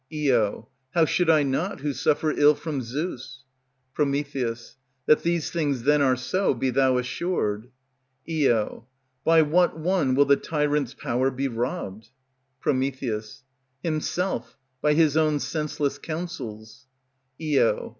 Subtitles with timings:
[0.11, 0.67] Io.
[0.95, 3.43] How should I not, who suffer ill from Zeus?
[3.93, 4.01] Pr.
[4.03, 7.69] That these things then are so, be thou assured.
[8.27, 8.87] Io.
[9.23, 12.09] By what one will the tyrant's power be robbed?
[12.61, 12.71] Pr.
[13.83, 16.87] Himself, by his own senseless counsels.
[17.39, 17.89] _Io.